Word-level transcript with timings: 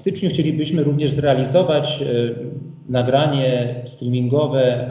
styczniu 0.00 0.30
chcielibyśmy 0.30 0.84
również 0.84 1.12
zrealizować 1.12 2.04
nagranie 2.88 3.74
streamingowe 3.84 4.90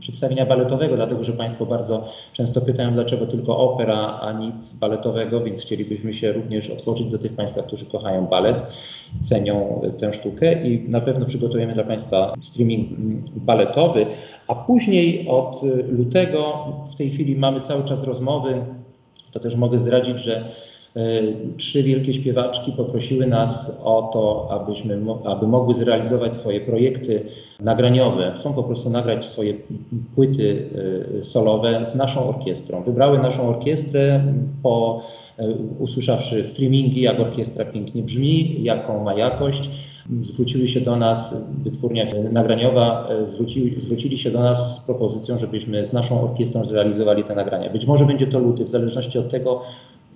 przedstawienia 0.00 0.46
baletowego, 0.46 0.96
dlatego 0.96 1.24
że 1.24 1.32
Państwo 1.32 1.66
bardzo 1.66 2.08
często 2.32 2.60
pytają, 2.60 2.92
dlaczego 2.92 3.26
tylko 3.26 3.58
opera, 3.58 4.18
a 4.22 4.32
nic 4.32 4.72
baletowego, 4.72 5.40
więc 5.40 5.62
chcielibyśmy 5.62 6.14
się 6.14 6.32
również 6.32 6.70
otworzyć 6.70 7.06
do 7.06 7.18
tych 7.18 7.32
Państwa, 7.32 7.62
którzy 7.62 7.86
kochają 7.86 8.26
balet, 8.26 8.56
cenią 9.22 9.82
tę 10.00 10.14
sztukę 10.14 10.68
i 10.68 10.88
na 10.88 11.00
pewno 11.00 11.26
przygotujemy 11.26 11.74
dla 11.74 11.84
Państwa 11.84 12.32
streaming 12.40 12.88
baletowy, 13.36 14.06
a 14.48 14.54
później 14.54 15.28
od 15.28 15.62
lutego 15.88 16.66
w 16.94 16.96
tej 16.96 17.10
chwili 17.10 17.36
mamy 17.36 17.60
cały 17.60 17.84
czas 17.84 18.04
rozmowy, 18.04 18.54
to 19.32 19.40
też 19.40 19.56
mogę 19.56 19.78
zdradzić, 19.78 20.18
że 20.18 20.44
E, 20.44 20.75
trzy 21.56 21.82
wielkie 21.82 22.14
śpiewaczki 22.14 22.72
poprosiły 22.72 23.26
nas 23.26 23.72
o 23.84 24.10
to, 24.12 24.48
abyśmy, 24.50 24.98
aby 25.24 25.46
mogły 25.46 25.74
zrealizować 25.74 26.36
swoje 26.36 26.60
projekty 26.60 27.22
nagraniowe. 27.60 28.32
Chcą 28.36 28.52
po 28.52 28.62
prostu 28.62 28.90
nagrać 28.90 29.24
swoje 29.24 29.54
płyty 30.14 30.68
e, 31.20 31.24
solowe 31.24 31.86
z 31.86 31.94
naszą 31.94 32.28
orkiestrą. 32.28 32.82
Wybrały 32.82 33.18
naszą 33.18 33.48
orkiestrę 33.48 34.24
po 34.62 35.02
e, 35.38 35.48
usłyszawszy 35.78 36.44
streamingi, 36.44 37.00
jak 37.00 37.20
orkiestra 37.20 37.64
pięknie 37.64 38.02
brzmi, 38.02 38.62
jaką 38.62 39.04
ma 39.04 39.14
jakość. 39.14 39.70
Zwróciły 40.20 40.68
się 40.68 40.80
do 40.80 40.96
nas, 40.96 41.34
wytwórnia 41.64 42.04
nagraniowa, 42.32 43.08
zwrócili, 43.24 43.80
zwrócili 43.80 44.18
się 44.18 44.30
do 44.30 44.40
nas 44.40 44.76
z 44.76 44.80
propozycją, 44.80 45.38
żebyśmy 45.38 45.86
z 45.86 45.92
naszą 45.92 46.22
orkiestrą 46.22 46.64
zrealizowali 46.64 47.24
te 47.24 47.34
nagrania. 47.34 47.70
Być 47.70 47.86
może 47.86 48.04
będzie 48.04 48.26
to 48.26 48.38
luty, 48.38 48.64
w 48.64 48.70
zależności 48.70 49.18
od 49.18 49.30
tego, 49.30 49.62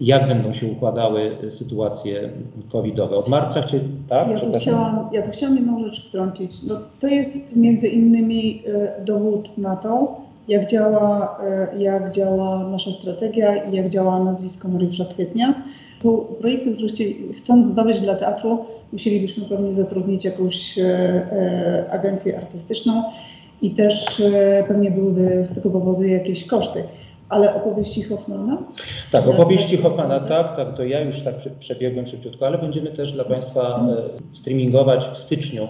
jak 0.01 0.29
będą 0.29 0.53
się 0.53 0.67
układały 0.67 1.37
sytuacje 1.51 2.31
covidowe. 2.73 3.17
Od 3.17 3.29
marca 3.29 3.63
czy 3.63 3.81
tak? 4.09 4.29
Ja 4.29 4.41
tu, 4.41 4.53
chciałam, 4.59 5.09
ja 5.13 5.23
tu 5.23 5.31
chciałam 5.31 5.57
jedną 5.57 5.81
rzecz 5.81 6.09
wtrącić. 6.09 6.63
No, 6.63 6.77
to 7.01 7.07
jest 7.07 7.57
między 7.57 7.89
innymi 7.89 8.63
e, 8.67 9.05
dowód 9.05 9.59
na 9.59 9.77
to, 9.77 10.21
jak 10.49 10.67
działa, 10.67 11.39
e, 11.45 11.83
jak 11.83 12.11
działa 12.11 12.69
nasza 12.69 12.93
strategia 12.93 13.65
i 13.65 13.77
jak 13.77 13.89
działa 13.89 14.25
nazwisko 14.25 14.69
Mariusza 14.69 15.05
Kwietnia. 15.05 15.63
Są 16.03 16.19
projekty, 16.19 16.73
które 16.75 16.89
chcąc 17.37 17.69
zdobyć 17.69 18.01
dla 18.01 18.15
teatru, 18.15 18.65
musielibyśmy 18.93 19.45
pewnie 19.45 19.75
zatrudnić 19.75 20.25
jakąś 20.25 20.79
e, 20.79 21.85
agencję 21.91 22.39
artystyczną 22.39 23.03
i 23.63 23.71
też 23.71 24.23
pewnie 24.69 24.91
byłyby 24.91 25.47
z 25.47 25.55
tego 25.55 25.71
powodu 25.71 26.03
jakieś 26.03 26.45
koszty. 26.45 26.83
Ale 27.31 27.55
opowieści 27.55 28.03
Hoffmana? 28.03 28.59
Tak, 29.13 29.29
opowieści 29.29 29.77
Hoffmana, 29.77 30.21
tak, 30.21 30.57
tak, 30.57 30.77
to 30.77 30.85
ja 30.85 31.01
już 31.01 31.21
tak 31.21 31.35
przebiegłem 31.59 32.07
szybciutko, 32.07 32.47
ale 32.47 32.59
będziemy 32.59 32.91
też 32.91 33.13
dla 33.13 33.25
Państwa 33.25 33.87
e, 33.89 34.37
streamingować 34.37 35.09
w 35.13 35.17
styczniu 35.17 35.69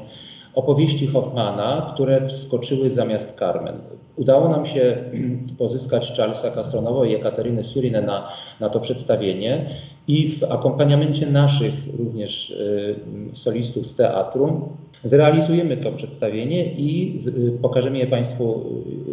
opowieści 0.55 1.07
Hoffmana, 1.07 1.91
które 1.95 2.29
wskoczyły 2.29 2.91
zamiast 2.91 3.35
Carmen. 3.39 3.75
Udało 4.17 4.49
nam 4.49 4.67
się 4.67 4.97
pozyskać 5.59 6.13
Charlesa 6.17 6.51
Castronowo 6.51 7.05
i 7.05 7.15
Ekaterynę 7.15 7.65
Surinę 7.65 8.03
na, 8.03 8.29
na 8.61 8.69
to 8.69 8.81
przedstawienie 8.81 9.67
i 10.09 10.29
w 10.29 10.45
akompaniamencie 10.45 11.27
naszych 11.27 11.75
również 11.99 12.51
y, 12.51 12.97
solistów 13.33 13.87
z 13.87 13.95
teatru 13.95 14.69
zrealizujemy 15.05 15.77
to 15.77 15.93
przedstawienie 15.93 16.65
i 16.65 17.19
y, 17.27 17.59
pokażemy 17.63 17.99
je 17.99 18.07
Państwu 18.07 18.65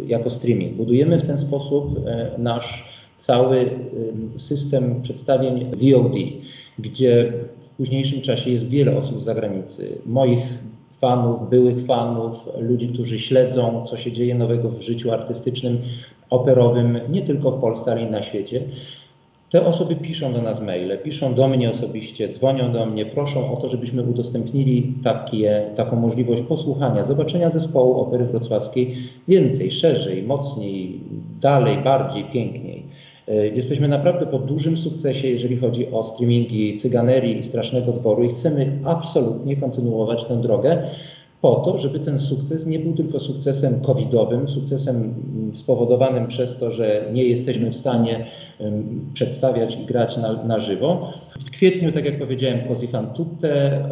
y, 0.04 0.06
jako 0.06 0.30
streaming. 0.30 0.74
Budujemy 0.74 1.18
w 1.18 1.26
ten 1.26 1.38
sposób 1.38 2.00
nasz 2.38 2.84
cały 3.18 3.70
system 4.36 5.02
przedstawień 5.02 5.64
VOD, 5.64 6.12
gdzie 6.78 7.32
w 7.60 7.70
późniejszym 7.70 8.20
czasie 8.20 8.50
jest 8.50 8.68
wiele 8.68 8.96
osób 8.96 9.20
z 9.20 9.24
zagranicy, 9.24 9.98
moich 10.06 10.42
fanów, 11.00 11.50
byłych 11.50 11.86
fanów, 11.86 12.36
ludzi, 12.60 12.88
którzy 12.88 13.18
śledzą, 13.18 13.84
co 13.86 13.96
się 13.96 14.12
dzieje 14.12 14.34
nowego 14.34 14.68
w 14.68 14.82
życiu 14.82 15.12
artystycznym, 15.12 15.78
operowym, 16.30 17.00
nie 17.08 17.22
tylko 17.22 17.50
w 17.50 17.60
Polsce, 17.60 17.92
ale 17.92 18.02
i 18.02 18.10
na 18.10 18.22
świecie. 18.22 18.62
Te 19.50 19.66
osoby 19.66 19.96
piszą 19.96 20.32
do 20.32 20.42
nas 20.42 20.60
maile, 20.60 20.98
piszą 20.98 21.34
do 21.34 21.48
mnie 21.48 21.70
osobiście, 21.70 22.28
dzwonią 22.28 22.72
do 22.72 22.86
mnie, 22.86 23.06
proszą 23.06 23.52
o 23.52 23.56
to, 23.56 23.68
żebyśmy 23.68 24.02
udostępnili 24.02 24.94
takie, 25.04 25.62
taką 25.76 25.96
możliwość 25.96 26.42
posłuchania, 26.42 27.04
zobaczenia 27.04 27.50
zespołu 27.50 28.00
Opery 28.00 28.24
Wrocławskiej 28.24 28.96
więcej, 29.28 29.70
szerzej, 29.70 30.22
mocniej, 30.22 31.00
dalej, 31.40 31.78
bardziej, 31.84 32.24
piękniej. 32.24 32.82
E, 33.28 33.48
jesteśmy 33.48 33.88
naprawdę 33.88 34.26
po 34.26 34.38
dużym 34.38 34.76
sukcesie, 34.76 35.28
jeżeli 35.28 35.56
chodzi 35.56 35.90
o 35.90 36.04
streamingi 36.04 36.78
Cyganerii 36.78 37.38
i 37.38 37.44
Strasznego 37.44 37.92
Dworu 37.92 38.24
i 38.24 38.28
chcemy 38.28 38.78
absolutnie 38.84 39.56
kontynuować 39.56 40.24
tę 40.24 40.36
drogę 40.36 40.82
po 41.40 41.54
to, 41.54 41.78
żeby 41.78 42.00
ten 42.00 42.18
sukces 42.18 42.66
nie 42.66 42.78
był 42.78 42.92
tylko 42.92 43.20
sukcesem 43.20 43.80
covidowym, 43.80 44.48
sukcesem 44.48 44.96
mm, 44.96 45.54
spowodowanym 45.54 46.26
przez 46.26 46.58
to, 46.58 46.72
że 46.72 47.08
nie 47.12 47.24
jesteśmy 47.24 47.70
w 47.70 47.76
stanie 47.76 48.26
przedstawiać 49.14 49.76
i 49.76 49.86
grać 49.86 50.16
na, 50.16 50.44
na 50.44 50.60
żywo. 50.60 51.12
W 51.40 51.50
kwietniu, 51.50 51.92
tak 51.92 52.04
jak 52.04 52.18
powiedziałem, 52.18 52.58
Così 52.68 52.86
fan 52.86 53.06
tutte, 53.06 53.84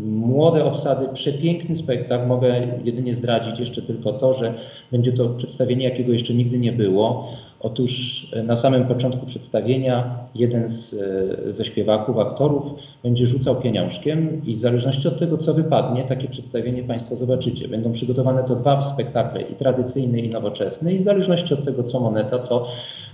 młode 0.00 0.64
obsady, 0.64 1.08
przepiękny 1.14 1.76
spektakl. 1.76 2.26
Mogę 2.26 2.68
jedynie 2.84 3.14
zdradzić 3.14 3.58
jeszcze 3.60 3.82
tylko 3.82 4.12
to, 4.12 4.34
że 4.34 4.54
będzie 4.92 5.12
to 5.12 5.28
przedstawienie, 5.28 5.84
jakiego 5.84 6.12
jeszcze 6.12 6.34
nigdy 6.34 6.58
nie 6.58 6.72
było. 6.72 7.28
Otóż 7.66 8.26
e, 8.32 8.42
na 8.42 8.56
samym 8.56 8.84
początku 8.84 9.26
przedstawienia 9.26 10.18
jeden 10.34 10.70
z, 10.70 10.94
e, 11.48 11.52
ze 11.52 11.64
śpiewaków, 11.64 12.18
aktorów 12.18 12.62
będzie 13.02 13.26
rzucał 13.26 13.56
pieniążkiem 13.56 14.46
i 14.46 14.56
w 14.56 14.60
zależności 14.60 15.08
od 15.08 15.18
tego, 15.18 15.38
co 15.38 15.54
wypadnie, 15.54 16.04
takie 16.04 16.28
przedstawienie 16.28 16.82
Państwo 16.82 17.16
zobaczycie. 17.16 17.68
Będą 17.68 17.92
przygotowane 17.92 18.44
to 18.44 18.56
dwa 18.56 18.82
spektakle, 18.82 19.42
i 19.42 19.54
tradycyjny, 19.54 20.20
i 20.20 20.28
nowoczesny 20.28 20.94
i 20.94 20.98
w 20.98 21.04
zależności 21.04 21.54
od 21.54 21.64
tego, 21.64 21.82
co 21.84 22.00
moneta, 22.00 22.38
co, 22.38 22.66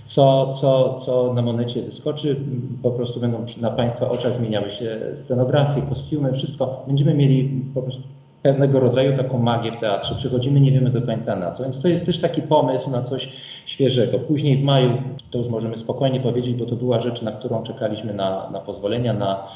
co, 0.05 0.53
co, 0.53 0.99
co 1.05 1.33
na 1.33 1.41
monecie 1.41 1.81
wyskoczy, 1.81 2.35
po 2.83 2.91
prostu 2.91 3.19
będą 3.19 3.45
na 3.61 3.71
Państwa 3.71 4.09
oczach 4.09 4.33
zmieniały 4.33 4.69
się 4.69 4.99
scenografie, 5.15 5.81
kostiumy, 5.81 6.33
wszystko. 6.33 6.83
Będziemy 6.87 7.13
mieli 7.13 7.61
po 7.73 7.81
prostu 7.81 8.01
pewnego 8.43 8.79
rodzaju 8.79 9.17
taką 9.17 9.37
magię 9.37 9.71
w 9.71 9.79
teatrze. 9.79 10.15
Przychodzimy, 10.15 10.61
nie 10.61 10.71
wiemy 10.71 10.89
do 10.89 11.01
końca 11.01 11.35
na 11.35 11.51
co. 11.51 11.63
Więc 11.63 11.81
to 11.81 11.87
jest 11.87 12.05
też 12.05 12.19
taki 12.19 12.41
pomysł 12.41 12.89
na 12.89 13.03
coś 13.03 13.29
świeżego. 13.65 14.19
Później 14.19 14.57
w 14.57 14.63
maju, 14.63 14.91
to 15.31 15.37
już 15.37 15.47
możemy 15.47 15.77
spokojnie 15.77 16.19
powiedzieć, 16.19 16.55
bo 16.55 16.65
to 16.65 16.75
była 16.75 17.01
rzecz, 17.01 17.21
na 17.21 17.31
którą 17.31 17.63
czekaliśmy 17.63 18.13
na, 18.13 18.49
na 18.49 18.59
pozwolenia, 18.59 19.13
na, 19.13 19.47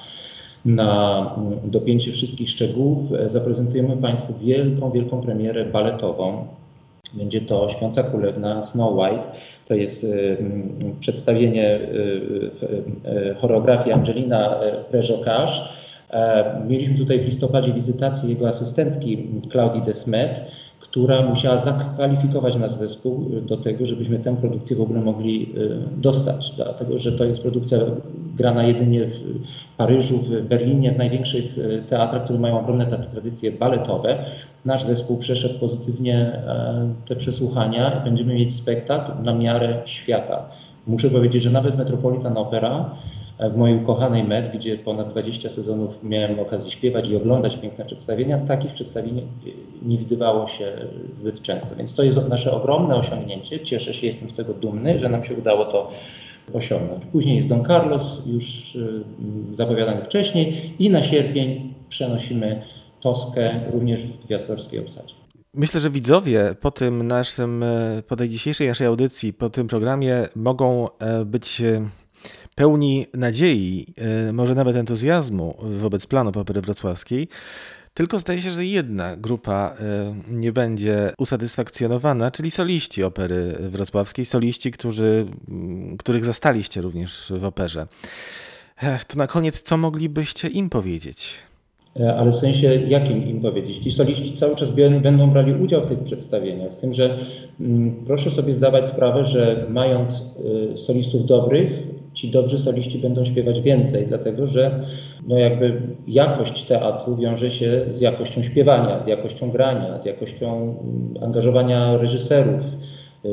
na 0.66 1.36
dopięcie 1.64 2.12
wszystkich 2.12 2.50
szczegółów. 2.50 3.12
Zaprezentujemy 3.28 3.98
Państwu 3.98 4.34
wielką, 4.34 4.92
wielką 4.92 5.22
premierę 5.22 5.66
baletową. 5.66 6.48
Będzie 7.14 7.42
to 7.42 7.70
Śpiąca 7.70 8.04
Królewna 8.04 8.64
Snow 8.64 8.94
White. 8.94 9.24
To 9.68 9.74
jest 9.74 10.04
y, 10.04 10.38
przedstawienie 11.00 11.76
y, 11.76 12.52
y, 13.06 13.36
choreografii 13.42 13.94
Angelina 13.94 14.56
Prejokasz 14.92 15.62
E, 15.62 15.87
mieliśmy 16.68 16.98
tutaj 16.98 17.20
w 17.20 17.26
listopadzie 17.26 17.74
wizytację 17.74 18.30
jego 18.30 18.48
asystentki 18.48 19.28
Claudii 19.52 19.82
Desmet, 19.82 20.42
która 20.80 21.22
musiała 21.22 21.58
zakwalifikować 21.58 22.56
nasz 22.56 22.72
zespół 22.72 23.26
do 23.42 23.58
tego, 23.58 23.88
żebyśmy 23.88 24.20
tę 24.20 24.36
produkcję 24.36 24.76
w 24.76 24.82
ogóle 24.82 25.02
mogli 25.02 25.44
e, 25.44 26.00
dostać, 26.02 26.54
dlatego 26.56 27.00
że 27.00 27.12
to 27.12 27.24
jest 27.24 27.42
produkcja 27.42 27.78
grana 28.38 28.64
jedynie 28.64 29.06
w 29.06 29.78
Paryżu, 29.78 30.18
w 30.18 30.42
Berlinie, 30.42 30.92
w 30.92 30.98
największych 30.98 31.46
e, 31.58 31.82
teatrach, 31.82 32.24
które 32.24 32.40
mają 32.40 32.60
ogromne 32.60 32.86
tradycje 32.86 33.52
baletowe. 33.52 34.18
Nasz 34.66 34.84
zespół 34.84 35.18
przeszedł 35.18 35.60
pozytywnie 35.60 36.32
te 37.08 37.16
przesłuchania 37.16 38.02
będziemy 38.04 38.34
mieć 38.34 38.56
spektakl 38.56 39.24
na 39.24 39.34
miarę 39.34 39.82
świata. 39.86 40.50
Muszę 40.88 41.10
powiedzieć, 41.10 41.44
że 41.44 41.50
nawet 41.50 41.78
Metropolitan 41.78 42.38
Opera 42.38 42.90
w 43.40 43.58
mojej 43.58 43.78
ukochanej 43.78 44.24
Med, 44.24 44.52
gdzie 44.54 44.78
ponad 44.78 45.10
20 45.10 45.50
sezonów 45.50 46.04
miałem 46.04 46.40
okazję 46.40 46.72
śpiewać 46.72 47.10
i 47.10 47.16
oglądać 47.16 47.58
piękne 47.58 47.86
przedstawienia, 47.86 48.38
takich 48.38 48.74
przedstawień 48.74 49.22
nie 49.82 49.98
widywało 49.98 50.48
się 50.48 50.74
zbyt 51.20 51.42
często. 51.42 51.76
Więc 51.76 51.94
to 51.94 52.04
jest 52.04 52.20
nasze 52.30 52.52
ogromne 52.52 52.96
osiągnięcie. 52.96 53.60
Cieszę 53.60 53.94
się, 53.94 54.08
jestem 54.08 54.30
z 54.30 54.34
tego 54.34 54.54
dumny, 54.54 55.00
że 55.00 55.10
nam 55.10 55.24
się 55.24 55.36
udało 55.36 55.66
to 55.66 55.92
osiągnąć. 56.54 57.06
Później 57.06 57.36
jest 57.36 57.48
Don 57.48 57.66
Carlos, 57.66 58.22
już 58.26 58.76
y, 58.76 59.04
zapowiadany 59.54 60.04
wcześniej 60.04 60.74
i 60.80 60.90
na 60.90 61.04
sierpień 61.04 61.74
przenosimy 61.90 62.62
Toskę 63.02 63.60
również 63.74 64.02
w 64.04 64.26
gwiazdorskiej 64.26 64.80
obsadzie. 64.80 65.14
Myślę, 65.54 65.80
że 65.80 65.90
widzowie 65.90 66.56
po 66.62 66.72
tym 66.72 67.08
naszym, 67.08 67.64
e, 67.64 68.04
po 68.08 68.16
tej 68.16 68.30
dzisiejszej 68.30 68.68
naszej 68.68 68.88
audycji, 68.88 69.34
po 69.34 69.50
tym 69.50 69.68
programie 69.68 70.28
mogą 70.36 70.88
e, 71.00 71.26
być 71.26 71.62
e, 71.62 71.90
pełni 72.58 73.06
nadziei, 73.14 73.86
e, 73.98 74.34
może 74.34 74.56
nawet 74.56 74.76
entuzjazmu 74.76 75.56
wobec 75.60 76.08
planów 76.08 76.38
Opery 76.38 76.62
Wrocławskiej. 76.62 77.28
Tylko 77.94 78.20
zdaje 78.20 78.42
się, 78.42 78.52
że 78.52 78.66
jedna 78.66 79.18
grupa 79.18 79.74
e, 79.80 80.16
nie 80.32 80.52
będzie 80.52 81.14
usatysfakcjonowana, 81.18 82.32
czyli 82.32 82.52
soliści 82.52 83.04
Opery 83.04 83.56
Wrocławskiej, 83.60 84.26
soliści, 84.26 84.72
którzy, 84.72 85.26
których 85.98 86.26
zastaliście 86.26 86.82
również 86.82 87.34
w 87.40 87.46
operze. 87.46 87.88
To 89.08 89.18
na 89.18 89.28
koniec, 89.28 89.62
co 89.62 89.78
moglibyście 89.78 90.48
im 90.48 90.70
powiedzieć? 90.70 91.40
E, 92.00 92.16
Ale 92.16 92.32
w 92.32 92.36
sensie, 92.36 92.74
jakim 92.88 93.28
im 93.28 93.42
powiedzieć? 93.42 93.78
Ci 93.78 93.92
soliści 93.92 94.38
cały 94.38 94.56
czas 94.56 94.70
będą 95.02 95.30
brali 95.30 95.54
udział 95.54 95.86
w 95.86 95.90
tych 95.90 96.00
przedstawieniach, 96.00 96.74
z 96.74 96.78
tym, 96.78 96.94
że 96.94 97.18
mm, 97.60 97.96
proszę 98.08 98.32
sobie 98.32 98.54
zdawać 98.54 98.88
sprawę, 98.88 99.26
że 99.26 99.66
mając 99.70 100.24
y, 100.74 100.78
solistów 100.78 101.26
dobrych, 101.26 101.87
ci 102.18 102.30
dobrzy 102.30 102.60
soliści 102.60 103.00
będą 103.00 103.24
śpiewać 103.24 103.62
więcej, 103.62 104.08
dlatego 104.08 104.48
że 104.48 104.80
no 105.28 105.38
jakby 105.38 105.82
jakość 106.08 106.64
teatru 106.64 107.16
wiąże 107.16 107.52
się 107.52 107.86
z 107.92 108.02
jakością 108.02 108.42
śpiewania, 108.42 109.04
z 109.04 109.08
jakością 109.08 109.52
grania, 109.52 110.02
z 110.02 110.06
jakością 110.06 110.56
mm, 110.56 111.24
angażowania 111.24 111.98
reżyserów, 111.98 112.62
y, 113.26 113.30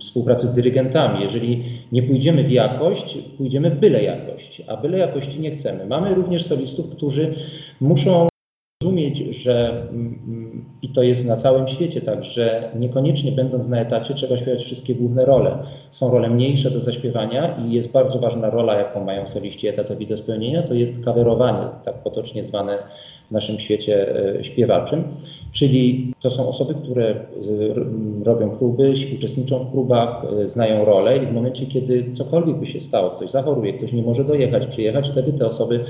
współpracy 0.00 0.46
z 0.46 0.52
dyrygentami. 0.52 1.24
Jeżeli 1.24 1.64
nie 1.92 2.02
pójdziemy 2.02 2.44
w 2.44 2.50
jakość, 2.50 3.18
pójdziemy 3.38 3.70
w 3.70 3.80
byle 3.80 4.02
jakość, 4.02 4.62
a 4.66 4.76
byle 4.76 4.98
jakości 4.98 5.40
nie 5.40 5.50
chcemy. 5.50 5.86
Mamy 5.86 6.14
również 6.14 6.44
solistów, 6.44 6.88
którzy 6.90 7.34
muszą 7.80 8.28
rozumieć, 8.82 9.18
że 9.18 9.86
mm, 9.90 10.64
i 10.82 10.88
to 10.88 11.02
jest 11.02 11.24
na 11.24 11.36
całym 11.36 11.66
świecie 11.68 12.00
tak, 12.00 12.24
że 12.24 12.70
niekoniecznie 12.78 13.32
będąc 13.32 13.68
na 13.68 13.80
etacie 13.80 14.14
trzeba 14.14 14.36
śpiewać 14.36 14.64
wszystkie 14.64 14.94
główne 14.94 15.24
role. 15.24 15.58
Są 15.90 16.10
role 16.10 16.30
mniejsze 16.30 16.70
do 16.70 16.80
zaśpiewania 16.80 17.56
i 17.66 17.72
jest 17.72 17.92
bardzo 17.92 18.18
ważna 18.18 18.50
rola, 18.50 18.78
jaką 18.78 19.04
mają 19.04 19.28
soliści 19.28 19.66
etatowi 19.68 20.06
do 20.06 20.16
spełnienia, 20.16 20.62
to 20.62 20.74
jest 20.74 21.04
kawerowanie, 21.04 21.68
tak 21.84 21.94
potocznie 21.94 22.44
zwane 22.44 22.78
w 23.28 23.30
naszym 23.30 23.58
świecie 23.58 24.16
e, 24.38 24.44
śpiewaczym. 24.44 25.04
Czyli 25.52 26.12
to 26.20 26.30
są 26.30 26.48
osoby, 26.48 26.74
które 26.74 27.06
r- 27.06 27.86
robią 28.24 28.50
próby, 28.50 28.92
uczestniczą 29.18 29.58
w 29.58 29.72
próbach, 29.72 30.24
e, 30.44 30.48
znają 30.48 30.84
rolę 30.84 31.16
i 31.16 31.26
w 31.26 31.32
momencie, 31.32 31.66
kiedy 31.66 32.12
cokolwiek 32.14 32.56
by 32.56 32.66
się 32.66 32.80
stało, 32.80 33.10
ktoś 33.10 33.30
zachoruje, 33.30 33.72
ktoś 33.72 33.92
nie 33.92 34.02
może 34.02 34.24
dojechać, 34.24 34.66
przyjechać, 34.66 35.08
wtedy 35.08 35.32
te 35.32 35.46
osoby 35.46 35.84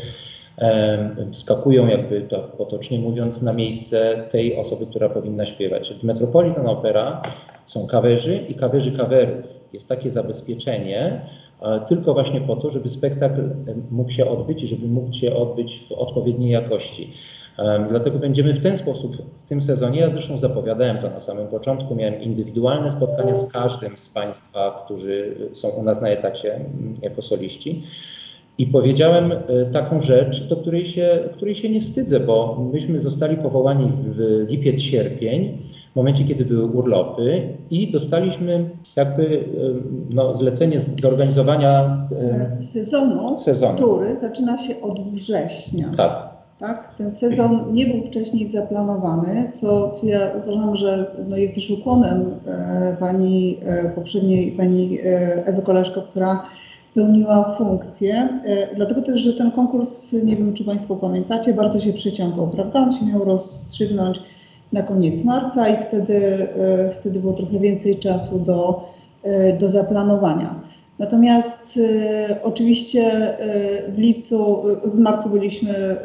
wskakują, 1.32 1.86
jakby 1.86 2.20
to 2.20 2.38
potocznie 2.38 2.98
mówiąc, 2.98 3.42
na 3.42 3.52
miejsce 3.52 4.28
tej 4.32 4.56
osoby, 4.56 4.86
która 4.86 5.08
powinna 5.08 5.46
śpiewać. 5.46 5.94
W 5.94 6.04
Metropolitan 6.04 6.66
Opera 6.66 7.22
są 7.66 7.86
kawerzy 7.86 8.36
i 8.48 8.54
kawerzy 8.54 8.92
kawerów. 8.92 9.44
Jest 9.72 9.88
takie 9.88 10.10
zabezpieczenie, 10.10 11.20
e, 11.62 11.80
tylko 11.88 12.14
właśnie 12.14 12.40
po 12.40 12.56
to, 12.56 12.70
żeby 12.70 12.88
spektakl 12.88 13.50
mógł 13.90 14.10
się 14.10 14.30
odbyć 14.30 14.62
i 14.62 14.68
żeby 14.68 14.86
mógł 14.86 15.12
się 15.12 15.36
odbyć 15.36 15.86
w 15.88 15.92
odpowiedniej 15.92 16.50
jakości. 16.50 17.12
Dlatego 17.88 18.18
będziemy 18.18 18.54
w 18.54 18.62
ten 18.62 18.78
sposób 18.78 19.16
w 19.16 19.48
tym 19.48 19.62
sezonie, 19.62 20.00
ja 20.00 20.08
zresztą 20.08 20.36
zapowiadałem 20.36 20.98
to 20.98 21.10
na 21.10 21.20
samym 21.20 21.46
początku, 21.46 21.94
miałem 21.94 22.22
indywidualne 22.22 22.90
spotkania 22.90 23.34
z 23.34 23.52
każdym 23.52 23.98
z 23.98 24.08
Państwa, 24.08 24.82
którzy 24.84 25.34
są 25.52 25.68
u 25.68 25.82
nas 25.82 26.00
na 26.00 26.08
etacie 26.08 26.54
mm, 26.54 26.94
jako 27.02 27.22
soliści. 27.22 27.82
I 28.58 28.66
powiedziałem 28.66 29.32
e, 29.32 29.36
taką 29.72 30.00
rzecz, 30.00 30.48
do 30.48 30.56
której 30.56 30.84
się, 30.84 31.18
której 31.32 31.54
się 31.54 31.70
nie 31.70 31.80
wstydzę, 31.80 32.20
bo 32.20 32.66
myśmy 32.72 33.00
zostali 33.00 33.36
powołani 33.36 33.92
w 34.04 34.44
lipiec, 34.48 34.80
sierpień, 34.80 35.58
w 35.92 35.96
momencie, 35.96 36.24
kiedy 36.24 36.44
były 36.44 36.64
urlopy 36.64 37.48
i 37.70 37.92
dostaliśmy 37.92 38.70
jakby 38.96 39.24
e, 39.26 39.40
no, 40.10 40.34
zlecenie 40.34 40.80
zorganizowania 41.02 41.98
e, 42.58 42.62
Sezonu, 42.62 43.40
sezonu. 43.40 43.74
który 43.74 44.16
zaczyna 44.16 44.58
się 44.58 44.80
od 44.80 45.00
września. 45.00 45.92
Tak, 45.96 46.28
Tak? 46.60 46.94
Ten 46.98 47.10
sezon 47.10 47.72
nie 47.72 47.86
był 47.86 48.02
wcześniej 48.02 48.48
zaplanowany, 48.48 49.52
co, 49.54 49.90
co 49.90 50.06
ja 50.06 50.30
uważam, 50.44 50.76
że 50.76 51.06
no, 51.28 51.36
jest 51.36 51.54
też 51.54 51.70
ukłonem 51.70 52.24
e, 52.46 52.96
pani 53.00 53.58
e, 53.66 53.88
poprzedniej, 53.88 54.52
pani 54.52 54.98
e, 55.00 55.46
Ewy 55.46 55.62
Koleżko, 55.62 56.02
która 56.02 56.42
pełniła 56.94 57.54
funkcję. 57.58 58.28
E, 58.44 58.74
dlatego 58.74 59.02
też, 59.02 59.20
że 59.20 59.32
ten 59.32 59.50
konkurs, 59.50 60.12
nie 60.12 60.36
wiem 60.36 60.54
czy 60.54 60.64
Państwo 60.64 60.96
pamiętacie, 60.96 61.52
bardzo 61.52 61.80
się 61.80 61.92
przeciągał, 61.92 62.48
prawda? 62.48 62.80
On 62.80 62.92
się 62.92 63.06
miał 63.06 63.24
rozstrzygnąć 63.24 64.20
na 64.72 64.82
koniec 64.82 65.24
marca 65.24 65.68
i 65.68 65.82
wtedy, 65.82 66.48
e, 66.58 66.90
wtedy 66.90 67.20
było 67.20 67.32
trochę 67.32 67.58
więcej 67.58 67.98
czasu 67.98 68.38
do, 68.38 68.88
e, 69.22 69.52
do 69.52 69.68
zaplanowania. 69.68 70.54
Natomiast 70.98 71.78
oczywiście 72.42 73.34
w 73.88 73.98
lipcu, 73.98 74.62
w 74.84 74.98
marcu 74.98 75.28
byliśmy 75.28 75.96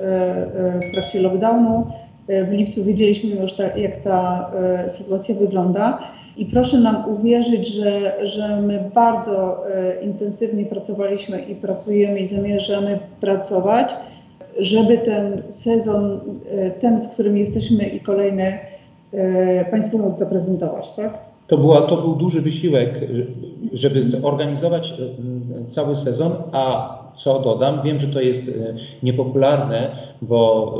w 0.81 0.93
trakcie 0.93 1.21
lockdownu, 1.21 1.87
w 2.27 2.51
lipcu 2.51 2.83
wiedzieliśmy 2.83 3.29
już, 3.29 3.53
ta, 3.53 3.77
jak 3.77 4.01
ta 4.01 4.51
sytuacja 4.87 5.35
wygląda 5.35 5.99
i 6.37 6.45
proszę 6.45 6.79
nam 6.79 7.03
uwierzyć, 7.09 7.67
że, 7.67 8.15
że 8.27 8.61
my 8.61 8.89
bardzo 8.95 9.67
e, 9.67 10.01
intensywnie 10.03 10.65
pracowaliśmy 10.65 11.41
i 11.41 11.55
pracujemy 11.55 12.19
i 12.19 12.27
zamierzamy 12.27 12.99
pracować, 13.21 13.95
żeby 14.59 14.97
ten 14.97 15.43
sezon, 15.49 16.19
e, 16.51 16.71
ten, 16.71 17.01
w 17.01 17.09
którym 17.09 17.37
jesteśmy 17.37 17.83
i 17.83 17.99
kolejny, 17.99 18.59
e, 19.13 19.65
Państwu 19.65 19.97
móc 19.97 20.17
zaprezentować, 20.17 20.91
tak? 20.91 21.17
To, 21.47 21.57
była, 21.57 21.81
to 21.81 21.97
był 21.97 22.15
duży 22.15 22.41
wysiłek, 22.41 22.89
żeby 23.73 24.05
zorganizować 24.05 24.93
cały 25.69 25.95
sezon, 25.95 26.31
a 26.51 26.98
co 27.19 27.39
dodam, 27.39 27.81
wiem, 27.83 27.99
że 27.99 28.07
to 28.07 28.21
jest 28.21 28.43
e, 28.49 28.75
niepopularne, 29.03 29.91
bo 30.21 30.73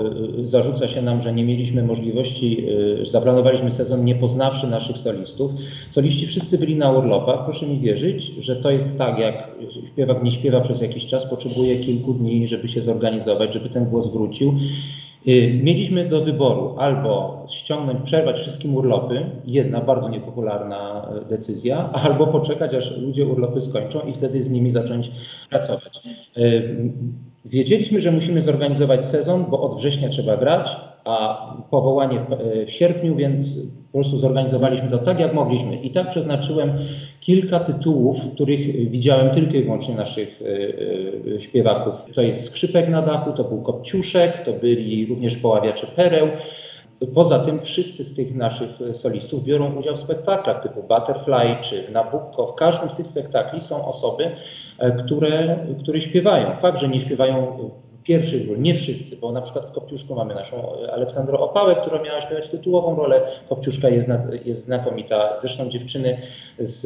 e, 0.44 0.48
zarzuca 0.48 0.88
się 0.88 1.02
nam, 1.02 1.22
że 1.22 1.34
nie 1.34 1.44
mieliśmy 1.44 1.84
możliwości, 1.84 2.66
e, 3.00 3.06
że 3.06 3.12
zaplanowaliśmy 3.12 3.72
sezon 3.72 4.06
nie 4.06 4.16
poznawszy 4.16 4.68
naszych 4.68 4.98
solistów. 4.98 5.52
Soliści 5.90 6.28
wszyscy 6.28 6.58
byli 6.58 6.76
na 6.76 6.92
urlopach. 6.92 7.46
Proszę 7.46 7.68
mi 7.68 7.80
wierzyć, 7.80 8.26
że 8.26 8.56
to 8.56 8.72
jest 8.72 8.98
tak, 8.98 9.20
jak 9.20 9.52
śpiewak 9.94 10.24
nie 10.24 10.32
śpiewa 10.32 10.62
przez 10.62 10.82
jakiś 10.82 11.08
czas, 11.08 11.26
potrzebuje 11.26 11.80
kilku 11.80 12.14
dni, 12.14 12.48
żeby 12.48 12.68
się 12.68 12.82
zorganizować, 12.82 13.54
żeby 13.54 13.70
ten 13.70 13.86
głos 13.86 14.08
wrócił. 14.08 14.54
Y, 15.28 15.60
Mieliśmy 15.64 16.06
do 16.06 16.22
wyboru 16.22 16.76
albo 16.78 17.46
ściągnąć, 17.50 18.00
przerwać 18.04 18.40
wszystkim 18.40 18.76
urlopy, 18.76 19.26
jedna 19.46 19.82
bardzo 19.82 20.10
niepopularna 20.10 21.10
e, 21.22 21.26
decyzja, 21.26 21.90
albo 22.04 22.28
poczekać, 22.28 22.74
aż 22.74 22.98
ludzie 22.98 23.26
urlopy 23.26 23.62
skończą 23.62 24.02
i 24.02 24.14
wtedy 24.14 24.44
z 24.44 24.50
nimi 24.50 24.72
zacząć 24.72 25.12
pracować. 25.50 26.02
Y, 26.38 26.92
Wiedzieliśmy, 27.46 28.02
że 28.02 28.12
musimy 28.12 28.42
zorganizować 28.42 29.06
sezon, 29.06 29.46
bo 29.50 29.62
od 29.62 29.78
września 29.78 30.10
trzeba 30.10 30.38
grać, 30.38 30.78
a 31.06 31.48
powołanie 31.70 32.20
w, 32.20 32.34
e, 32.34 32.66
w 32.66 32.72
sierpniu, 32.72 33.16
więc 33.16 33.60
po 33.92 33.98
prostu 33.98 34.18
zorganizowaliśmy 34.18 34.90
to 34.90 34.98
tak, 34.98 35.20
jak 35.20 35.34
mogliśmy. 35.34 35.76
I 35.76 35.92
tak 35.92 36.10
przeznaczyłem 36.10 36.72
kilka 37.20 37.60
tytułów, 37.60 38.20
w 38.20 38.34
których 38.34 38.90
widziałem 38.90 39.30
tylko 39.30 39.58
i 39.58 39.64
wyłącznie 39.64 39.96
naszych 39.96 40.42
e, 40.42 41.36
e, 41.36 41.40
śpiewaków. 41.40 41.94
To 42.16 42.22
jest 42.22 42.46
Skrzypek 42.46 42.90
na 42.90 43.02
dachu, 43.02 43.32
to 43.32 43.44
był 43.44 43.62
Kopciuszek, 43.62 44.44
to 44.46 44.54
byli 44.54 45.06
również 45.06 45.38
Poławiacze 45.38 45.88
Pereł. 45.88 46.28
Poza 47.14 47.40
tym 47.40 47.62
wszyscy 47.62 48.04
z 48.04 48.16
tych 48.16 48.36
naszych 48.36 48.70
solistów 48.94 49.44
biorą 49.44 49.76
udział 49.76 49.98
w 49.98 50.00
spektaklach 50.00 50.64
typu 50.64 50.84
Butterfly 50.84 51.56
czy 51.62 51.92
Nabucco. 51.92 52.48
W 52.48 52.56
każdym 52.56 52.90
z 52.90 52.94
tych 52.94 53.08
spektakli 53.08 53.62
są 53.62 53.86
osoby, 53.86 54.32
które, 55.06 55.58
które 55.80 56.02
śpiewają. 56.02 56.56
Fakt, 56.56 56.80
że 56.80 56.88
nie 56.88 57.00
śpiewają 57.00 57.58
pierwszych 58.04 58.48
ról, 58.48 58.62
nie 58.62 58.76
wszyscy, 58.76 59.18
bo 59.18 59.32
na 59.32 59.42
przykład 59.42 59.66
w 59.66 59.72
Kopciuszku 59.72 60.16
mamy 60.16 60.36
naszą 60.36 60.82
e, 60.84 60.92
Aleksandrę 60.94 61.38
Opałę, 61.38 61.76
która 61.76 62.02
miała 62.02 62.22
śpiewać 62.22 62.50
tytułową 62.50 62.96
rolę. 62.96 63.22
Kopciuszka 63.50 63.90
jest, 63.90 64.10
jest 64.46 64.64
znakomita. 64.64 65.38
Zresztą 65.42 65.70
dziewczyny 65.70 66.18
z, 66.60 66.82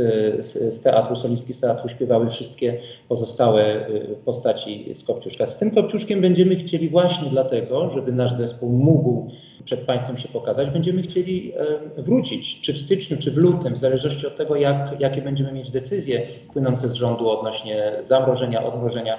z, 0.46 0.76
z 0.76 0.82
teatru, 0.82 1.16
solistki 1.16 1.54
z 1.54 1.60
teatru 1.60 1.90
śpiewały 1.90 2.30
wszystkie 2.30 2.78
pozostałe 3.10 3.64
e, 3.64 3.88
postaci 4.26 4.96
z 4.96 5.04
Kopciuszka. 5.04 5.46
Z 5.46 5.58
tym 5.58 5.72
Kopciuszkiem 5.72 6.22
będziemy 6.22 6.56
chcieli 6.56 6.90
właśnie 6.90 7.30
dlatego, 7.30 7.90
żeby 7.90 8.12
nasz 8.12 8.34
zespół 8.34 8.70
mógł 8.70 9.32
przed 9.66 9.80
Państwem 9.80 10.18
się 10.18 10.28
pokazać, 10.28 10.70
będziemy 10.70 11.02
chcieli 11.02 11.54
e, 11.98 12.02
wrócić, 12.02 12.62
czy 12.62 12.74
w 12.74 12.78
styczniu, 12.78 13.18
czy 13.18 13.32
w 13.32 13.38
lutym, 13.38 13.74
w 13.74 13.78
zależności 13.78 14.28
od 14.28 14.38
tego, 14.38 14.56
jak, 14.56 14.96
jakie 15.00 15.22
będziemy 15.22 15.52
mieć 15.52 15.72
decyzje 15.72 16.22
płynące 16.54 16.90
z 16.90 16.94
rządu 16.94 17.30
odnośnie 17.30 17.92
zamrożenia, 18.04 18.64
odmrożenia. 18.64 19.18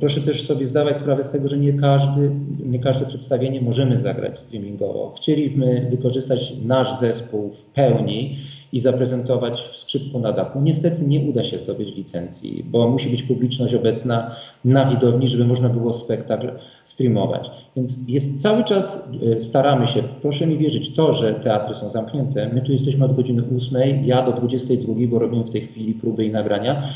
Proszę 0.00 0.20
też 0.20 0.46
sobie 0.46 0.66
zdawać 0.66 0.96
sprawę 0.96 1.24
z 1.24 1.30
tego, 1.30 1.48
że 1.48 1.58
nie, 1.58 1.72
każdy, 1.72 2.30
nie 2.64 2.78
każde 2.78 3.06
przedstawienie 3.06 3.60
możemy 3.60 4.00
zagrać 4.00 4.38
streamingowo. 4.38 5.12
Chcieliśmy 5.16 5.86
wykorzystać 5.90 6.52
nasz 6.64 6.98
zespół 6.98 7.50
w 7.50 7.62
pełni 7.62 8.36
i 8.72 8.80
zaprezentować 8.80 9.62
w 9.62 9.76
skrzypku 9.76 10.18
na 10.18 10.32
dachu. 10.32 10.60
Niestety 10.60 11.02
nie 11.02 11.20
uda 11.20 11.44
się 11.44 11.58
zdobyć 11.58 11.96
licencji, 11.96 12.64
bo 12.70 12.88
musi 12.88 13.10
być 13.10 13.22
publiczność 13.22 13.74
obecna 13.74 14.36
na 14.64 14.90
widowni, 14.90 15.28
żeby 15.28 15.44
można 15.44 15.68
było 15.68 15.92
spektakl 15.92 16.50
streamować. 16.84 17.50
Więc 17.76 17.98
jest 18.08 18.42
cały 18.42 18.64
czas, 18.64 19.08
e, 19.36 19.40
staramy 19.40 19.86
się, 19.86 20.02
proszę 20.22 20.46
mi 20.46 20.58
wierzyć, 20.58 20.94
to, 20.94 21.14
że 21.14 21.34
teatry 21.34 21.74
są 21.74 21.90
zamknięte, 21.90 22.50
my 22.54 22.60
tu 22.60 22.72
jesteśmy 22.72 23.04
od 23.04 23.16
godziny 23.16 23.42
8, 23.56 24.06
ja 24.06 24.22
do 24.22 24.32
22, 24.32 24.94
bo 25.08 25.18
robimy 25.18 25.44
w 25.44 25.50
tej 25.50 25.60
chwili 25.60 25.94
próby 25.94 26.24
i 26.24 26.30
nagrania. 26.30 26.88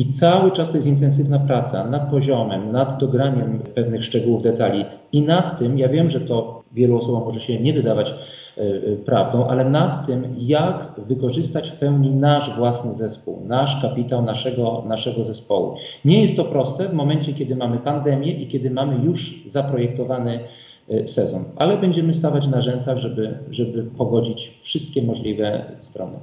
I 0.00 0.12
cały 0.12 0.50
czas 0.52 0.70
to 0.70 0.76
jest 0.76 0.88
intensywna 0.88 1.38
praca 1.38 1.84
nad 1.84 2.10
poziomem, 2.10 2.72
nad 2.72 3.00
dograniem 3.00 3.58
pewnych 3.74 4.04
szczegółów, 4.04 4.42
detali. 4.42 4.84
I 5.12 5.22
nad 5.22 5.58
tym, 5.58 5.78
ja 5.78 5.88
wiem, 5.88 6.10
że 6.10 6.20
to 6.20 6.62
wielu 6.72 6.96
osobom 6.96 7.24
może 7.24 7.40
się 7.40 7.60
nie 7.60 7.72
wydawać 7.72 8.10
e, 8.10 8.14
e, 8.62 8.96
prawdą, 8.96 9.46
ale 9.46 9.64
nad 9.64 10.06
tym, 10.06 10.34
jak 10.38 11.00
wykorzystać 11.06 11.70
w 11.70 11.76
pełni 11.76 12.10
nasz 12.10 12.56
własny 12.56 12.94
zespół, 12.94 13.42
nasz 13.46 13.82
kapitał 13.82 14.22
naszego, 14.22 14.84
naszego 14.86 15.24
zespołu. 15.24 15.74
Nie 16.04 16.22
jest 16.22 16.36
to 16.36 16.44
proste 16.44 16.88
w 16.88 16.92
momencie, 16.92 17.32
kiedy 17.32 17.56
mamy 17.56 17.78
pandemię 17.78 18.32
i 18.32 18.48
kiedy 18.48 18.70
mamy 18.70 19.04
już 19.04 19.42
zaprojektowany 19.46 20.40
e, 20.88 21.08
sezon, 21.08 21.44
ale 21.56 21.76
będziemy 21.76 22.14
stawać 22.14 22.46
na 22.46 22.62
rzęsach, 22.62 22.98
żeby, 22.98 23.38
żeby 23.50 23.82
pogodzić 23.82 24.58
wszystkie 24.62 25.02
możliwe 25.02 25.64
strony. 25.80 26.18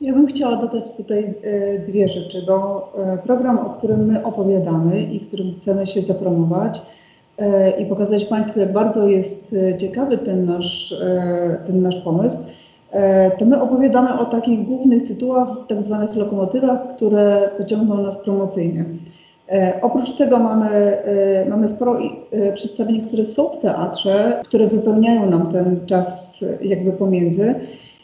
Ja 0.00 0.12
bym 0.12 0.26
chciała 0.26 0.56
dodać 0.56 0.96
tutaj 0.96 1.34
e, 1.42 1.78
dwie 1.78 2.08
rzeczy, 2.08 2.42
bo 2.46 2.92
e, 2.98 3.18
program, 3.18 3.58
o 3.58 3.70
którym 3.70 4.06
my 4.06 4.24
opowiadamy 4.24 5.02
i 5.02 5.20
którym 5.20 5.54
chcemy 5.58 5.86
się 5.86 6.02
zapromować 6.02 6.82
e, 7.38 7.70
i 7.70 7.86
pokazać 7.86 8.24
Państwu, 8.24 8.60
jak 8.60 8.72
bardzo 8.72 9.08
jest 9.08 9.54
ciekawy 9.78 10.18
ten 10.18 10.44
nasz, 10.44 10.94
ten 11.66 11.82
nasz 11.82 11.96
pomysł, 11.96 12.38
to 13.38 13.44
my 13.44 13.62
opowiadamy 13.62 14.18
o 14.18 14.24
takich 14.24 14.64
głównych 14.64 15.08
tytułach, 15.08 15.48
tak 15.68 15.82
zwanych 15.82 16.16
lokomotywach, 16.16 16.96
które 16.96 17.50
pociągną 17.58 18.02
nas 18.02 18.16
promocyjnie. 18.16 18.84
Oprócz 19.82 20.16
tego 20.16 20.38
mamy, 20.38 20.98
mamy 21.48 21.68
sporo 21.68 21.98
przedstawień, 22.54 23.06
które 23.06 23.24
są 23.24 23.48
w 23.48 23.58
teatrze, 23.58 24.42
które 24.44 24.66
wypełniają 24.66 25.30
nam 25.30 25.52
ten 25.52 25.86
czas 25.86 26.40
jakby 26.62 26.92
pomiędzy. 26.92 27.54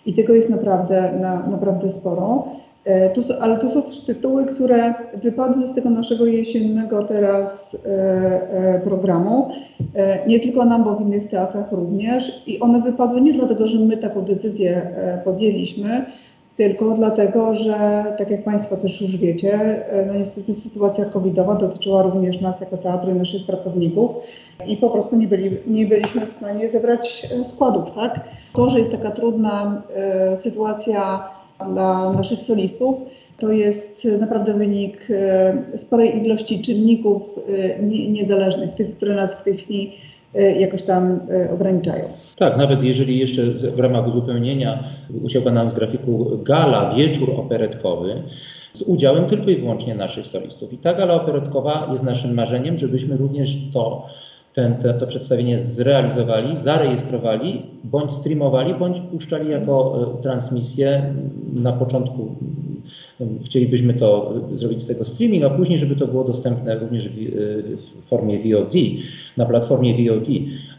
I 0.06 0.14
tego 0.14 0.34
jest 0.34 0.48
naprawdę, 0.48 1.12
na, 1.20 1.46
naprawdę 1.46 1.90
sporo. 1.90 2.44
E, 2.84 3.10
To, 3.10 3.20
ale 3.40 3.58
to 3.58 3.68
są 3.68 3.82
też 3.82 4.00
tytuły, 4.00 4.46
które 4.46 4.94
wypadły 5.22 5.66
z 5.66 5.74
tego 5.74 5.90
naszego 5.90 6.26
jesiennego 6.26 7.02
teraz 7.02 7.76
e, 7.86 7.88
e, 8.52 8.80
programu. 8.80 9.50
Nie 10.26 10.40
tylko 10.40 10.64
nam, 10.64 10.84
bo 10.84 10.96
w 10.96 11.00
innych 11.00 11.28
teatrach 11.28 11.72
również. 11.72 12.42
I 12.46 12.60
one 12.60 12.82
wypadły 12.82 13.20
nie 13.20 13.32
dlatego, 13.32 13.68
że 13.68 13.78
my 13.78 13.96
taką 13.96 14.22
decyzję 14.22 14.82
podjęliśmy, 15.24 16.04
tylko 16.60 16.94
dlatego, 16.94 17.56
że 17.56 18.04
tak 18.18 18.30
jak 18.30 18.44
Państwo 18.44 18.76
też 18.76 19.00
już 19.00 19.16
wiecie, 19.16 19.52
e, 19.92 20.06
no 20.06 20.14
niestety 20.14 20.52
sytuacja 20.52 21.04
covidowa 21.04 21.54
dotyczyła 21.54 22.02
również 22.02 22.40
nas 22.40 22.60
jako 22.60 22.76
teatru 22.76 23.10
i 23.10 23.14
naszych 23.14 23.46
pracowników 23.46 24.10
i 24.66 24.76
po 24.76 24.90
prostu 24.90 25.16
nie, 25.16 25.28
byli, 25.28 25.56
nie 25.66 25.86
byliśmy 25.86 26.26
w 26.26 26.32
stanie 26.32 26.68
zebrać 26.68 27.26
e, 27.40 27.44
składów, 27.44 27.90
tak? 27.90 28.20
To, 28.52 28.70
że 28.70 28.78
jest 28.78 28.90
taka 28.90 29.10
trudna 29.10 29.82
e, 29.94 30.36
sytuacja 30.36 31.28
dla 31.72 32.12
naszych 32.12 32.40
solistów, 32.40 32.94
to 33.38 33.52
jest 33.52 34.04
naprawdę 34.04 34.54
wynik 34.54 35.06
e, 35.10 35.78
sporej 35.78 36.24
ilości 36.24 36.62
czynników 36.62 37.22
e, 37.48 37.82
nie, 37.82 38.10
niezależnych, 38.10 38.74
tych, 38.74 38.96
które 38.96 39.14
nas 39.14 39.34
w 39.34 39.42
tej 39.42 39.56
chwili 39.56 39.92
jakoś 40.34 40.82
tam 40.82 41.20
e, 41.30 41.50
ograniczają. 41.50 42.04
Tak, 42.36 42.56
nawet 42.56 42.82
jeżeli 42.82 43.18
jeszcze 43.18 43.42
w 43.50 43.78
ramach 43.78 44.08
uzupełnienia 44.08 44.84
uciekła 45.22 45.52
nam 45.52 45.70
z 45.70 45.74
grafiku 45.74 46.30
gala, 46.42 46.94
wieczór 46.94 47.30
operetkowy, 47.36 48.22
z 48.72 48.82
udziałem 48.82 49.24
tylko 49.24 49.50
i 49.50 49.56
wyłącznie 49.56 49.94
naszych 49.94 50.26
solistów. 50.26 50.72
I 50.72 50.78
ta 50.78 50.94
gala 50.94 51.14
operetkowa 51.14 51.88
jest 51.92 52.04
naszym 52.04 52.34
marzeniem, 52.34 52.78
żebyśmy 52.78 53.16
również 53.16 53.50
to, 53.72 54.06
ten, 54.54 54.74
te, 54.74 54.94
to 54.94 55.06
przedstawienie 55.06 55.60
zrealizowali, 55.60 56.56
zarejestrowali, 56.56 57.62
bądź 57.84 58.12
streamowali, 58.12 58.74
bądź 58.74 59.00
puszczali 59.00 59.50
jako 59.50 60.06
e, 60.18 60.22
transmisję. 60.22 61.14
Na 61.52 61.72
początku 61.72 62.34
chcielibyśmy 63.44 63.94
to 63.94 64.34
e, 64.52 64.56
zrobić 64.56 64.80
z 64.80 64.86
tego 64.86 65.04
streaming, 65.04 65.44
a 65.44 65.50
później, 65.50 65.78
żeby 65.78 65.96
to 65.96 66.06
było 66.06 66.24
dostępne 66.24 66.78
również 66.78 67.08
w, 67.08 67.12
e, 67.12 67.22
w 68.02 68.08
formie 68.08 68.38
VOD, 68.38 68.72
na 69.36 69.46
platformie 69.46 69.94
VOD. 69.94 70.28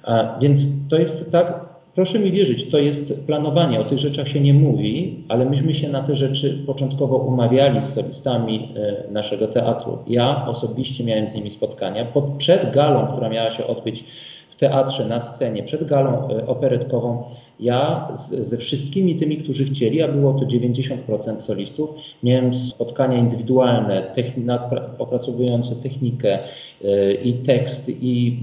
A, 0.04 0.40
więc 0.40 0.62
to 0.90 1.00
jest 1.00 1.32
tak, 1.32 1.66
proszę 1.96 2.20
mi 2.20 2.32
wierzyć, 2.32 2.70
to 2.70 2.78
jest 2.78 3.14
planowanie, 3.28 3.80
o 3.80 3.84
tych 3.84 4.00
rzeczach 4.00 4.28
się 4.28 4.40
nie 4.40 4.54
mówi, 4.54 5.24
ale 5.30 5.46
myśmy 5.46 5.74
się 5.74 5.90
na 5.90 6.02
te 6.02 6.16
rzeczy 6.16 6.64
początkowo 6.66 7.18
umawiali 7.18 7.82
z 7.82 7.94
solistami 7.94 8.70
e, 8.76 9.12
naszego 9.12 9.48
teatru. 9.48 9.98
Ja 10.08 10.48
osobiście 10.48 11.04
miałem 11.04 11.30
z 11.30 11.34
nimi 11.34 11.52
spotkania. 11.52 12.06
Pod, 12.06 12.26
przed 12.38 12.74
galą, 12.74 13.08
która 13.08 13.30
miała 13.30 13.52
się 13.52 13.68
odbyć 13.68 14.04
w 14.50 14.56
teatrze, 14.56 15.06
na 15.06 15.20
scenie, 15.20 15.64
przed 15.64 15.88
galą 15.88 16.30
e, 16.30 16.48
operetkową, 16.48 17.24
ja 17.62 18.12
z, 18.16 18.48
ze 18.48 18.58
wszystkimi 18.58 19.16
tymi, 19.16 19.38
którzy 19.38 19.66
chcieli, 19.66 20.02
a 20.02 20.08
było 20.08 20.34
to 20.34 20.46
90% 20.46 21.40
solistów, 21.40 21.90
miałem 22.24 22.56
spotkania 22.56 23.18
indywidualne, 23.18 24.14
techni- 24.16 24.58
opracowujące 24.98 25.76
technikę 25.76 26.40
e, 26.84 27.14
i 27.14 27.34
tekst 27.34 27.90
i 27.90 28.40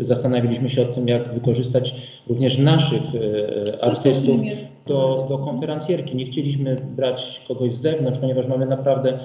e, 0.00 0.04
zastanawialiśmy 0.04 0.70
się 0.70 0.82
o 0.82 0.84
tym, 0.84 1.08
jak 1.08 1.34
wykorzystać 1.34 1.94
również 2.28 2.58
naszych 2.58 3.02
e, 3.02 3.84
artystów 3.84 4.44
jest 4.44 4.66
do, 4.86 5.26
do 5.28 5.38
konferencjerki. 5.38 6.16
Nie 6.16 6.24
chcieliśmy 6.24 6.76
brać 6.96 7.44
kogoś 7.48 7.74
z 7.74 7.80
zewnątrz, 7.80 8.18
ponieważ 8.18 8.46
mamy 8.46 8.66
naprawdę 8.66 9.18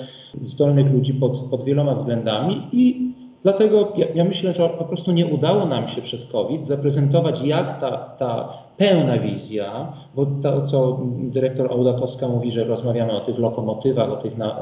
zdolnych 0.43 0.91
ludzi 0.91 1.13
pod, 1.13 1.39
pod 1.39 1.63
wieloma 1.63 1.95
względami 1.95 2.61
i 2.71 3.11
dlatego 3.43 3.93
ja, 3.97 4.07
ja 4.15 4.23
myślę, 4.23 4.53
że 4.53 4.69
po 4.69 4.83
prostu 4.83 5.11
nie 5.11 5.25
udało 5.25 5.65
nam 5.65 5.87
się 5.87 6.01
przez 6.01 6.25
COVID 6.25 6.67
zaprezentować, 6.67 7.41
jak 7.41 7.81
ta, 7.81 7.91
ta 7.97 8.53
pełna 8.77 9.17
wizja, 9.19 9.93
bo 10.15 10.25
to, 10.25 10.61
co 10.61 10.99
dyrektor 11.19 11.71
Ołdakowska 11.71 12.27
mówi, 12.27 12.51
że 12.51 12.63
rozmawiamy 12.63 13.11
o 13.11 13.19
tych 13.19 13.39
lokomotywach, 13.39 14.11
o 14.11 14.15
tych 14.15 14.37
na, 14.37 14.59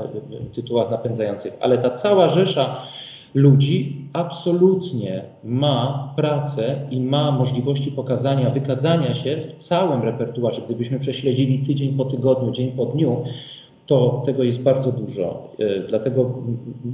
tytułach 0.56 0.92
napędzających, 0.92 1.54
ale 1.62 1.78
ta 1.78 1.90
cała 1.90 2.30
rzesza 2.30 2.82
ludzi 3.34 4.08
absolutnie 4.14 5.24
ma 5.44 6.14
pracę 6.16 6.76
i 6.92 7.00
ma 7.02 7.32
możliwości 7.32 7.92
pokazania, 7.92 8.50
wykazania 8.50 9.14
się 9.14 9.38
w 9.58 9.64
całym 9.64 10.02
repertuarze. 10.02 10.62
Gdybyśmy 10.66 11.00
prześledzili 11.00 11.60
tydzień 11.60 11.94
po 11.94 12.06
tygodniu, 12.06 12.52
dzień 12.52 12.72
po 12.72 12.86
dniu, 12.86 13.24
to 13.86 14.24
tego 14.26 14.44
jest 14.44 14.60
bardzo 14.60 14.92
dużo. 14.92 15.50
E, 15.60 15.80
Dlatego 15.80 16.32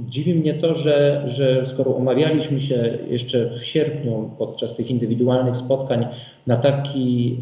dziwi 0.08 0.34
mnie 0.34 0.54
to, 0.54 0.74
że, 0.74 1.24
że 1.28 1.66
skoro 1.66 1.90
umawialiśmy 1.90 2.60
się 2.60 2.98
jeszcze 3.10 3.50
w 3.60 3.64
sierpniu 3.64 4.30
podczas 4.38 4.76
tych 4.76 4.90
indywidualnych 4.90 5.56
spotkań 5.56 6.06
na 6.46 6.56
taki 6.56 7.38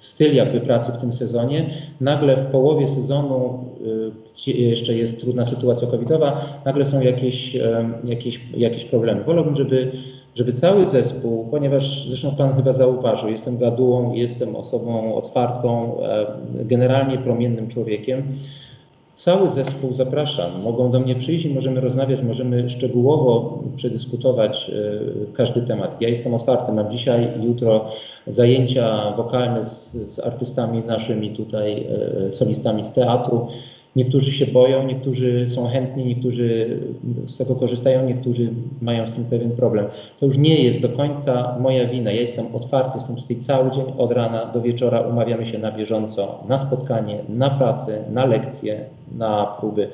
styl 0.00 0.34
jakby 0.34 0.60
pracy 0.60 0.92
w 0.92 1.00
tym 1.00 1.12
sezonie, 1.12 1.70
nagle 2.00 2.36
w 2.36 2.46
połowie 2.46 2.88
sezonu, 2.88 3.64
y, 3.86 4.10
gdzie 4.34 4.52
jeszcze 4.52 4.94
jest 4.94 5.20
trudna 5.20 5.44
sytuacja 5.44 5.88
covidowa, 5.88 6.60
nagle 6.64 6.84
są 6.84 7.00
jakieś, 7.00 7.56
jakieś, 8.04 8.40
jakieś 8.56 8.84
problemy. 8.84 9.24
Wolałbym, 9.24 9.56
żeby 9.56 9.92
żeby 10.36 10.52
cały 10.52 10.86
zespół, 10.86 11.48
ponieważ 11.50 12.08
zresztą 12.08 12.36
Pan 12.36 12.54
chyba 12.56 12.72
zauważył, 12.72 13.28
jestem 13.28 13.58
gadułą, 13.58 14.12
jestem 14.12 14.56
osobą 14.56 15.14
otwartą, 15.14 15.96
e, 16.02 16.26
generalnie 16.64 17.18
promiennym 17.18 17.68
człowiekiem, 17.68 18.22
Cały 19.16 19.50
zespół 19.50 19.94
zapraszam. 19.94 20.62
Mogą 20.62 20.90
do 20.90 21.00
mnie 21.00 21.14
przyjść 21.14 21.44
i 21.44 21.54
możemy 21.54 21.80
rozmawiać, 21.80 22.22
możemy 22.22 22.70
szczegółowo 22.70 23.58
przedyskutować 23.76 24.70
e, 24.70 25.32
każdy 25.32 25.62
temat. 25.62 26.02
Ja 26.02 26.08
jestem 26.08 26.34
otwarty. 26.34 26.72
Mam 26.72 26.90
dzisiaj, 26.90 27.28
jutro 27.42 27.90
zajęcia 28.26 29.12
wokalne 29.16 29.64
z, 29.64 29.92
z 29.92 30.18
artystami 30.18 30.82
naszymi 30.86 31.30
tutaj, 31.30 31.86
e, 32.26 32.32
solistami 32.32 32.84
z 32.84 32.92
teatru. 32.92 33.48
Niektórzy 33.96 34.32
się 34.32 34.46
boją, 34.46 34.86
niektórzy 34.86 35.50
są 35.50 35.68
chętni, 35.68 36.04
niektórzy 36.04 36.78
z 37.26 37.36
tego 37.36 37.54
korzystają, 37.54 38.06
niektórzy 38.06 38.48
mają 38.82 39.06
z 39.06 39.12
tym 39.12 39.24
pewien 39.24 39.50
problem. 39.50 39.86
To 40.20 40.26
już 40.26 40.38
nie 40.38 40.62
jest 40.62 40.80
do 40.80 40.88
końca 40.88 41.58
moja 41.60 41.88
wina. 41.88 42.12
Ja 42.12 42.20
jestem 42.20 42.54
otwarty, 42.54 42.90
jestem 42.94 43.16
tutaj 43.16 43.36
cały 43.36 43.70
dzień 43.70 43.84
od 43.98 44.12
rana 44.12 44.46
do 44.46 44.60
wieczora. 44.60 45.00
Umawiamy 45.00 45.46
się 45.46 45.58
na 45.58 45.72
bieżąco, 45.72 46.44
na 46.48 46.58
spotkanie, 46.58 47.18
na 47.28 47.50
pracę, 47.50 48.04
na 48.12 48.26
lekcje, 48.26 48.84
na 49.18 49.46
próby, 49.60 49.88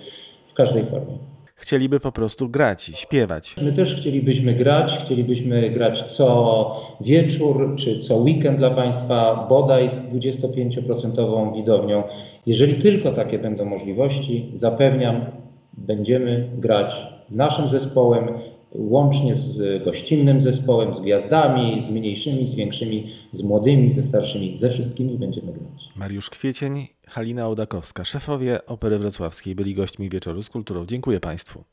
w 0.49 0.55
każdej 0.55 0.85
formie. 0.85 1.32
Chcieliby 1.63 2.01
po 2.01 2.13
prostu 2.13 2.49
grać, 2.49 2.91
śpiewać. 2.95 3.57
My 3.63 3.73
też 3.73 3.97
chcielibyśmy 3.97 4.55
grać, 4.55 4.99
chcielibyśmy 5.05 5.71
grać 5.71 6.03
co 6.03 6.81
wieczór 7.01 7.75
czy 7.79 8.01
co 8.01 8.17
weekend 8.17 8.59
dla 8.59 8.71
Państwa, 8.71 9.47
bodaj 9.49 9.91
z 9.91 10.01
25% 10.01 11.55
widownią. 11.55 12.03
Jeżeli 12.47 12.75
tylko 12.75 13.13
takie 13.13 13.39
będą 13.39 13.65
możliwości, 13.65 14.53
zapewniam, 14.57 15.25
będziemy 15.73 16.49
grać 16.59 16.95
naszym 17.31 17.69
zespołem, 17.69 18.29
łącznie 18.75 19.35
z 19.35 19.85
gościnnym 19.85 20.41
zespołem, 20.41 20.95
z 20.95 21.01
gwiazdami, 21.01 21.85
z 21.87 21.91
mniejszymi, 21.91 22.49
z 22.49 22.55
większymi, 22.55 23.13
z 23.33 23.43
młodymi, 23.43 23.93
ze 23.93 24.05
starszymi, 24.05 24.57
ze 24.57 24.71
wszystkimi 24.71 25.19
będziemy 25.19 25.53
grać. 25.53 25.89
Mariusz 25.97 26.31
Kwiecień, 26.31 26.87
Halina 27.13 27.47
Ołdakowska, 27.47 28.05
szefowie 28.05 28.67
Opery 28.67 28.99
Wrocławskiej 28.99 29.55
byli 29.55 29.75
gośćmi 29.75 30.11
wieczoru 30.11 30.43
z 30.43 30.51
kulturą. 30.51 30.87
Dziękuję 30.87 31.21
Państwu. 31.21 31.65